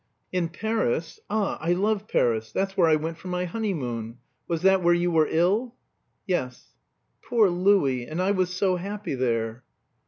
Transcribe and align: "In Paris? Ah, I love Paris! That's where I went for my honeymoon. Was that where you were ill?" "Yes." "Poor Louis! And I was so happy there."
"In 0.31 0.49
Paris? 0.49 1.19
Ah, 1.29 1.59
I 1.61 1.73
love 1.73 2.07
Paris! 2.07 2.51
That's 2.51 2.75
where 2.75 2.89
I 2.89 2.95
went 2.95 3.19
for 3.19 3.27
my 3.27 3.45
honeymoon. 3.45 4.17
Was 4.47 4.63
that 4.63 4.81
where 4.81 4.95
you 4.95 5.11
were 5.11 5.27
ill?" 5.29 5.75
"Yes." 6.25 6.73
"Poor 7.21 7.51
Louis! 7.51 8.07
And 8.07 8.19
I 8.19 8.31
was 8.31 8.51
so 8.51 8.77
happy 8.77 9.13
there." 9.13 9.63